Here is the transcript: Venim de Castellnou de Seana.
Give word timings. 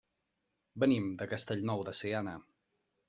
Venim 0.83 1.05
de 1.19 1.27
Castellnou 1.33 1.85
de 1.91 1.97
Seana. 2.01 2.35